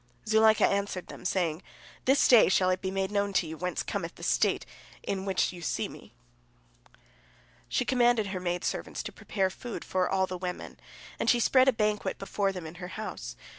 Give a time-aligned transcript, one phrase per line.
[0.27, 1.61] Zuleika answered them, saying,
[2.05, 4.65] "This day shall it be made known unto you whence cometh the state
[5.07, 6.11] wherein you see me."
[7.69, 10.79] She commanded her maid servants to prepare food for all the women,
[11.19, 13.35] and she spread a banquet before them in her house.